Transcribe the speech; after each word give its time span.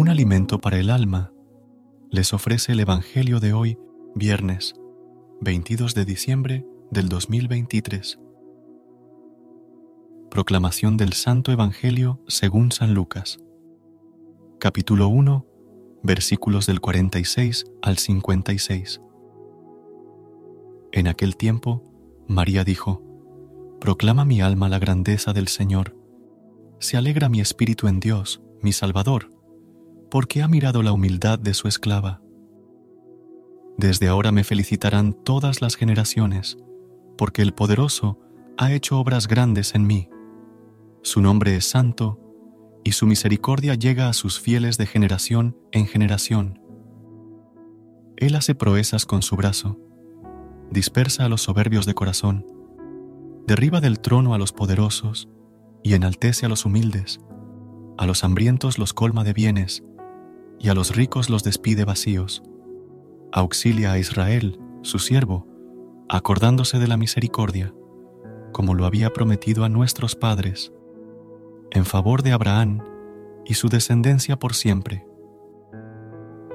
Un 0.00 0.08
alimento 0.08 0.62
para 0.62 0.78
el 0.78 0.88
alma, 0.88 1.30
les 2.10 2.32
ofrece 2.32 2.72
el 2.72 2.80
Evangelio 2.80 3.38
de 3.38 3.52
hoy, 3.52 3.78
viernes 4.14 4.72
22 5.42 5.94
de 5.94 6.06
diciembre 6.06 6.66
del 6.90 7.10
2023. 7.10 8.18
Proclamación 10.30 10.96
del 10.96 11.12
Santo 11.12 11.52
Evangelio 11.52 12.18
según 12.28 12.72
San 12.72 12.94
Lucas. 12.94 13.40
Capítulo 14.58 15.08
1, 15.08 15.46
versículos 16.02 16.64
del 16.64 16.80
46 16.80 17.66
al 17.82 17.98
56. 17.98 19.02
En 20.92 21.08
aquel 21.08 21.36
tiempo, 21.36 21.84
María 22.26 22.64
dijo, 22.64 23.02
Proclama 23.82 24.24
mi 24.24 24.40
alma 24.40 24.70
la 24.70 24.78
grandeza 24.78 25.34
del 25.34 25.48
Señor. 25.48 25.94
Se 26.78 26.96
alegra 26.96 27.28
mi 27.28 27.42
espíritu 27.42 27.86
en 27.86 28.00
Dios, 28.00 28.40
mi 28.62 28.72
Salvador 28.72 29.39
porque 30.10 30.42
ha 30.42 30.48
mirado 30.48 30.82
la 30.82 30.92
humildad 30.92 31.38
de 31.38 31.54
su 31.54 31.68
esclava. 31.68 32.20
Desde 33.76 34.08
ahora 34.08 34.32
me 34.32 34.44
felicitarán 34.44 35.12
todas 35.12 35.62
las 35.62 35.76
generaciones, 35.76 36.58
porque 37.16 37.42
el 37.42 37.54
poderoso 37.54 38.18
ha 38.58 38.72
hecho 38.72 38.98
obras 38.98 39.26
grandes 39.26 39.74
en 39.74 39.86
mí. 39.86 40.08
Su 41.02 41.22
nombre 41.22 41.56
es 41.56 41.64
santo, 41.64 42.18
y 42.84 42.92
su 42.92 43.06
misericordia 43.06 43.74
llega 43.74 44.08
a 44.08 44.12
sus 44.12 44.40
fieles 44.40 44.76
de 44.78 44.86
generación 44.86 45.56
en 45.72 45.86
generación. 45.86 46.60
Él 48.16 48.34
hace 48.34 48.54
proezas 48.54 49.06
con 49.06 49.22
su 49.22 49.36
brazo, 49.36 49.78
dispersa 50.70 51.24
a 51.24 51.28
los 51.28 51.42
soberbios 51.42 51.86
de 51.86 51.94
corazón, 51.94 52.46
derriba 53.46 53.80
del 53.80 54.00
trono 54.00 54.34
a 54.34 54.38
los 54.38 54.52
poderosos 54.52 55.28
y 55.82 55.94
enaltece 55.94 56.46
a 56.46 56.48
los 56.48 56.64
humildes, 56.64 57.20
a 57.96 58.06
los 58.06 58.24
hambrientos 58.24 58.78
los 58.78 58.92
colma 58.92 59.24
de 59.24 59.32
bienes, 59.32 59.82
y 60.60 60.68
a 60.68 60.74
los 60.74 60.94
ricos 60.94 61.30
los 61.30 61.42
despide 61.42 61.84
vacíos. 61.84 62.42
Auxilia 63.32 63.92
a 63.92 63.98
Israel, 63.98 64.60
su 64.82 64.98
siervo, 64.98 65.46
acordándose 66.08 66.78
de 66.78 66.86
la 66.86 66.96
misericordia, 66.96 67.74
como 68.52 68.74
lo 68.74 68.84
había 68.84 69.10
prometido 69.12 69.64
a 69.64 69.68
nuestros 69.68 70.14
padres, 70.16 70.72
en 71.70 71.84
favor 71.84 72.22
de 72.22 72.32
Abraham 72.32 72.84
y 73.44 73.54
su 73.54 73.68
descendencia 73.68 74.38
por 74.38 74.54
siempre. 74.54 75.06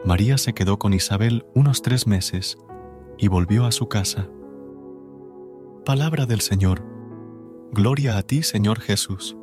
María 0.06 0.38
se 0.38 0.54
quedó 0.54 0.78
con 0.78 0.94
Isabel 0.94 1.46
unos 1.56 1.82
tres 1.82 2.06
meses 2.06 2.58
y 3.18 3.28
volvió 3.28 3.66
a 3.66 3.72
su 3.72 3.88
casa. 3.88 4.30
Palabra 5.84 6.26
del 6.26 6.42
Señor. 6.42 6.86
Gloria 7.72 8.18
a 8.18 8.24
ti, 8.24 8.44
Señor 8.44 8.80
Jesús. 8.80 9.36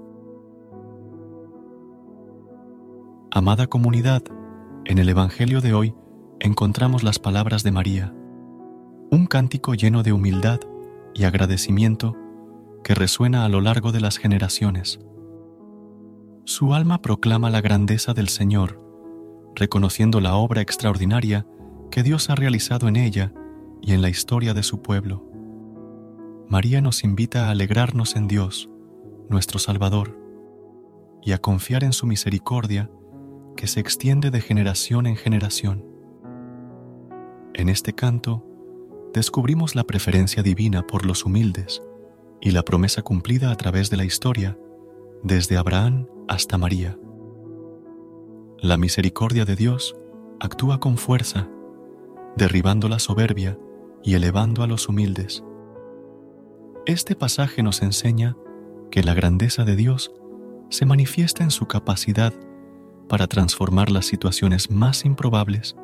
Amada 3.30 3.66
comunidad, 3.66 4.22
en 4.84 4.98
el 4.98 5.08
Evangelio 5.08 5.60
de 5.60 5.74
hoy 5.74 5.94
encontramos 6.40 7.04
las 7.04 7.18
palabras 7.18 7.62
de 7.62 7.70
María, 7.70 8.12
un 9.10 9.26
cántico 9.26 9.74
lleno 9.74 10.02
de 10.02 10.12
humildad 10.12 10.60
y 11.14 11.24
agradecimiento 11.24 12.16
que 12.82 12.94
resuena 12.94 13.44
a 13.44 13.48
lo 13.48 13.60
largo 13.60 13.92
de 13.92 14.00
las 14.00 14.18
generaciones. 14.18 14.98
Su 16.44 16.74
alma 16.74 17.00
proclama 17.00 17.48
la 17.48 17.60
grandeza 17.60 18.12
del 18.12 18.28
Señor, 18.28 18.80
reconociendo 19.54 20.20
la 20.20 20.34
obra 20.34 20.62
extraordinaria 20.62 21.46
que 21.90 22.02
Dios 22.02 22.28
ha 22.30 22.34
realizado 22.34 22.88
en 22.88 22.96
ella 22.96 23.32
y 23.82 23.92
en 23.92 24.02
la 24.02 24.08
historia 24.08 24.52
de 24.52 24.64
su 24.64 24.82
pueblo. 24.82 25.24
María 26.48 26.80
nos 26.80 27.04
invita 27.04 27.46
a 27.46 27.50
alegrarnos 27.50 28.16
en 28.16 28.26
Dios, 28.26 28.68
nuestro 29.28 29.60
Salvador, 29.60 30.18
y 31.22 31.32
a 31.32 31.38
confiar 31.38 31.84
en 31.84 31.92
su 31.92 32.06
misericordia 32.06 32.90
que 33.62 33.68
se 33.68 33.78
extiende 33.78 34.32
de 34.32 34.40
generación 34.40 35.06
en 35.06 35.14
generación. 35.14 35.84
En 37.54 37.68
este 37.68 37.92
canto, 37.92 38.44
descubrimos 39.14 39.76
la 39.76 39.84
preferencia 39.84 40.42
divina 40.42 40.84
por 40.84 41.06
los 41.06 41.24
humildes 41.24 41.80
y 42.40 42.50
la 42.50 42.64
promesa 42.64 43.02
cumplida 43.02 43.52
a 43.52 43.56
través 43.56 43.88
de 43.88 43.98
la 43.98 44.04
historia, 44.04 44.58
desde 45.22 45.58
Abraham 45.58 46.08
hasta 46.26 46.58
María. 46.58 46.98
La 48.58 48.76
misericordia 48.76 49.44
de 49.44 49.54
Dios 49.54 49.94
actúa 50.40 50.80
con 50.80 50.98
fuerza, 50.98 51.48
derribando 52.36 52.88
la 52.88 52.98
soberbia 52.98 53.56
y 54.02 54.14
elevando 54.14 54.64
a 54.64 54.66
los 54.66 54.88
humildes. 54.88 55.44
Este 56.84 57.14
pasaje 57.14 57.62
nos 57.62 57.80
enseña 57.82 58.36
que 58.90 59.04
la 59.04 59.14
grandeza 59.14 59.62
de 59.62 59.76
Dios 59.76 60.12
se 60.68 60.84
manifiesta 60.84 61.44
en 61.44 61.52
su 61.52 61.66
capacidad 61.66 62.34
para 63.08 63.26
transformar 63.26 63.90
las 63.90 64.06
situaciones 64.06 64.70
más 64.70 65.04
improbables 65.04 65.76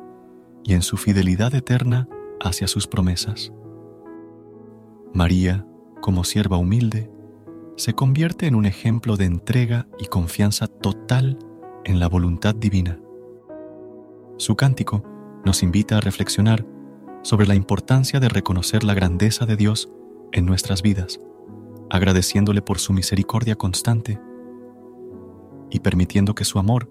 y 0.63 0.73
en 0.73 0.81
su 0.81 0.97
fidelidad 0.97 1.53
eterna 1.55 2.07
hacia 2.41 2.67
sus 2.67 2.87
promesas. 2.87 3.51
María, 5.13 5.65
como 6.01 6.23
sierva 6.23 6.57
humilde, 6.57 7.11
se 7.75 7.93
convierte 7.93 8.45
en 8.47 8.55
un 8.55 8.65
ejemplo 8.65 9.15
de 9.15 9.25
entrega 9.25 9.87
y 9.99 10.05
confianza 10.05 10.67
total 10.67 11.39
en 11.85 11.99
la 11.99 12.07
voluntad 12.07 12.53
divina. 12.53 12.99
Su 14.37 14.55
cántico 14.55 15.03
nos 15.45 15.63
invita 15.63 15.97
a 15.97 16.01
reflexionar 16.01 16.65
sobre 17.23 17.47
la 17.47 17.55
importancia 17.55 18.19
de 18.19 18.29
reconocer 18.29 18.83
la 18.83 18.93
grandeza 18.93 19.45
de 19.45 19.55
Dios 19.55 19.89
en 20.31 20.45
nuestras 20.45 20.81
vidas, 20.81 21.19
agradeciéndole 21.89 22.61
por 22.61 22.79
su 22.79 22.93
misericordia 22.93 23.55
constante 23.55 24.19
y 25.69 25.79
permitiendo 25.79 26.35
que 26.35 26.45
su 26.45 26.59
amor 26.59 26.89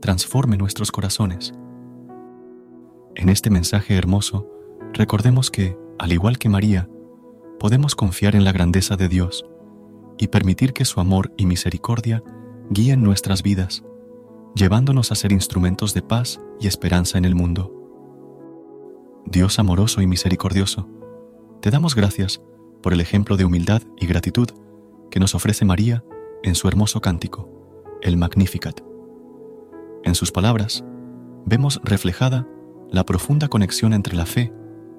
transforme 0.00 0.56
nuestros 0.56 0.92
corazones. 0.92 1.52
En 3.14 3.28
este 3.28 3.50
mensaje 3.50 3.96
hermoso, 3.96 4.48
recordemos 4.92 5.50
que, 5.50 5.76
al 5.98 6.12
igual 6.12 6.38
que 6.38 6.48
María, 6.48 6.88
podemos 7.58 7.94
confiar 7.94 8.36
en 8.36 8.44
la 8.44 8.52
grandeza 8.52 8.96
de 8.96 9.08
Dios 9.08 9.44
y 10.18 10.28
permitir 10.28 10.72
que 10.72 10.84
su 10.84 11.00
amor 11.00 11.32
y 11.36 11.46
misericordia 11.46 12.22
guíen 12.70 13.02
nuestras 13.02 13.42
vidas, 13.42 13.82
llevándonos 14.54 15.10
a 15.10 15.14
ser 15.14 15.32
instrumentos 15.32 15.94
de 15.94 16.02
paz 16.02 16.40
y 16.60 16.66
esperanza 16.66 17.18
en 17.18 17.24
el 17.24 17.34
mundo. 17.34 17.74
Dios 19.26 19.58
amoroso 19.58 20.00
y 20.00 20.06
misericordioso, 20.06 20.88
te 21.60 21.70
damos 21.70 21.94
gracias 21.94 22.40
por 22.82 22.92
el 22.92 23.00
ejemplo 23.00 23.36
de 23.36 23.44
humildad 23.44 23.82
y 23.98 24.06
gratitud 24.06 24.48
que 25.10 25.20
nos 25.20 25.34
ofrece 25.34 25.64
María 25.64 26.04
en 26.42 26.54
su 26.54 26.68
hermoso 26.68 27.00
cántico, 27.00 27.48
el 28.02 28.16
Magnificat. 28.16 28.87
En 30.08 30.14
sus 30.14 30.32
palabras, 30.32 30.82
vemos 31.44 31.82
reflejada 31.84 32.48
la 32.90 33.04
profunda 33.04 33.48
conexión 33.48 33.92
entre 33.92 34.16
la 34.16 34.24
fe, 34.24 34.50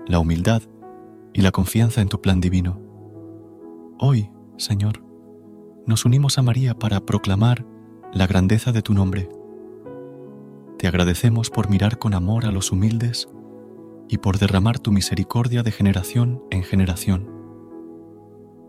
la 0.05 0.19
humildad 0.19 0.61
y 1.33 1.41
la 1.41 1.51
confianza 1.51 2.01
en 2.01 2.09
tu 2.09 2.21
plan 2.21 2.39
divino. 2.39 2.79
Hoy, 3.97 4.29
Señor, 4.57 5.03
nos 5.87 6.05
unimos 6.05 6.37
a 6.37 6.43
María 6.43 6.75
para 6.75 6.99
proclamar 7.07 7.65
la 8.13 8.27
grandeza 8.27 8.71
de 8.71 8.83
tu 8.83 8.93
nombre. 8.93 9.29
Te 10.77 10.87
agradecemos 10.87 11.49
por 11.49 11.71
mirar 11.71 11.97
con 11.97 12.13
amor 12.13 12.45
a 12.45 12.51
los 12.51 12.71
humildes 12.71 13.27
y 14.09 14.19
por 14.19 14.37
derramar 14.37 14.77
tu 14.77 14.91
misericordia 14.91 15.63
de 15.63 15.71
generación 15.71 16.43
en 16.51 16.61
generación. 16.61 17.31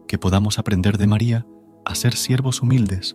Que 0.08 0.16
podamos 0.16 0.58
aprender 0.58 0.96
de 0.96 1.06
María 1.06 1.46
a 1.84 1.94
ser 1.94 2.14
siervos 2.14 2.62
humildes, 2.62 3.14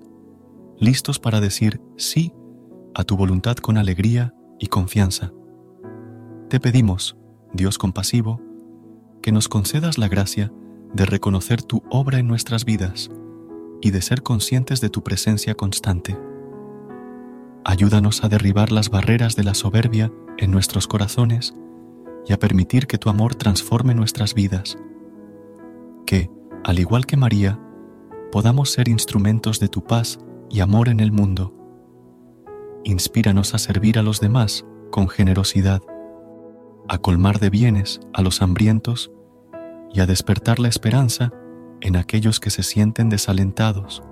listos 0.78 1.18
para 1.18 1.42
decir 1.42 1.82
sí 1.98 2.32
a 2.96 3.04
tu 3.04 3.18
voluntad 3.18 3.58
con 3.58 3.78
alegría 3.78 4.34
y 4.58 4.68
confianza. 4.68 5.32
Te 6.50 6.60
pedimos, 6.60 7.18
Dios 7.54 7.78
compasivo, 7.78 8.42
que 9.22 9.32
nos 9.32 9.50
concedas 9.50 9.98
la 9.98 10.08
gracia 10.08 10.52
de 10.94 11.06
reconocer 11.06 11.62
tu 11.62 11.84
obra 11.92 12.20
en 12.20 12.28
nuestras 12.28 12.64
vidas 12.64 13.12
y 13.82 13.92
de 13.92 14.02
ser 14.02 14.24
conscientes 14.24 14.80
de 14.80 14.90
tu 14.90 15.04
presencia 15.04 15.56
constante. 15.56 16.18
Ayúdanos 17.66 18.24
a 18.24 18.30
derribar 18.30 18.72
las 18.72 18.90
barreras 18.90 19.36
de 19.36 19.44
la 19.44 19.56
soberbia 19.56 20.12
en 20.38 20.52
nuestros 20.52 20.88
corazones 20.88 21.54
y 22.26 22.34
a 22.34 22.40
permitir 22.40 22.88
que 22.88 22.98
tu 22.98 23.10
amor 23.10 23.36
transforme 23.36 23.94
nuestras 23.94 24.34
vidas. 24.34 24.78
Que, 26.06 26.30
al 26.64 26.80
igual 26.80 27.06
que 27.06 27.18
María, 27.18 27.60
podamos 28.32 28.72
ser 28.72 28.88
instrumentos 28.88 29.60
de 29.60 29.68
tu 29.68 29.84
paz 29.84 30.20
y 30.50 30.62
amor 30.62 30.88
en 30.88 31.00
el 31.00 31.12
mundo. 31.12 31.65
Inspíranos 32.88 33.56
a 33.56 33.58
servir 33.58 33.98
a 33.98 34.04
los 34.04 34.20
demás 34.20 34.64
con 34.92 35.10
generosidad, 35.10 35.82
a 36.88 37.00
colmar 37.00 37.40
de 37.40 37.50
bienes 37.50 38.00
a 38.14 38.22
los 38.22 38.44
hambrientos 38.44 39.12
y 39.92 40.02
a 40.02 40.06
despertar 40.06 40.60
la 40.60 40.68
esperanza 40.68 41.34
en 41.82 41.96
aquellos 41.96 42.40
que 42.40 42.52
se 42.52 42.62
sienten 42.62 43.10
desalentados. 43.10 44.04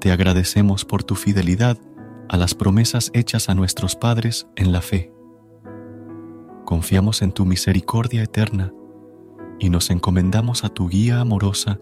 Te 0.00 0.10
agradecemos 0.10 0.84
por 0.84 1.04
tu 1.04 1.14
fidelidad 1.14 1.78
a 2.28 2.36
las 2.36 2.56
promesas 2.56 3.12
hechas 3.14 3.48
a 3.48 3.54
nuestros 3.54 3.94
padres 3.94 4.48
en 4.56 4.72
la 4.72 4.80
fe. 4.80 5.12
Confiamos 6.64 7.22
en 7.22 7.30
tu 7.30 7.46
misericordia 7.46 8.24
eterna 8.24 8.72
y 9.60 9.70
nos 9.70 9.90
encomendamos 9.90 10.64
a 10.64 10.70
tu 10.70 10.88
guía 10.88 11.20
amorosa 11.20 11.78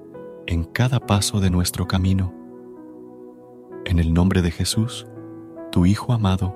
en 0.46 0.64
cada 0.64 1.00
paso 1.00 1.40
de 1.40 1.48
nuestro 1.48 1.88
camino. 1.88 2.34
En 3.86 3.98
el 3.98 4.12
nombre 4.12 4.42
de 4.42 4.50
Jesús, 4.50 5.06
tu 5.72 5.86
Hijo 5.86 6.12
amado, 6.12 6.54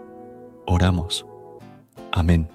oramos. 0.66 1.26
Amén. 2.12 2.48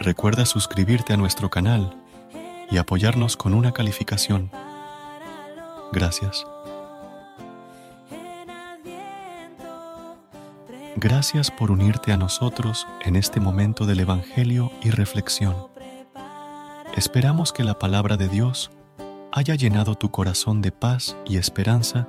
Recuerda 0.00 0.44
suscribirte 0.44 1.14
a 1.14 1.16
nuestro 1.16 1.48
canal 1.48 1.96
y 2.70 2.76
apoyarnos 2.76 3.36
con 3.36 3.54
una 3.54 3.72
calificación. 3.72 4.50
Gracias. 5.92 6.44
Gracias 10.96 11.52
por 11.52 11.70
unirte 11.70 12.12
a 12.12 12.16
nosotros 12.16 12.88
en 13.04 13.14
este 13.14 13.38
momento 13.38 13.86
del 13.86 14.00
Evangelio 14.00 14.72
y 14.82 14.90
reflexión. 14.90 15.54
Esperamos 16.96 17.52
que 17.52 17.62
la 17.62 17.78
palabra 17.78 18.16
de 18.16 18.28
Dios 18.28 18.72
haya 19.30 19.54
llenado 19.54 19.94
tu 19.94 20.10
corazón 20.10 20.62
de 20.62 20.72
paz 20.72 21.16
y 21.24 21.36
esperanza 21.36 22.08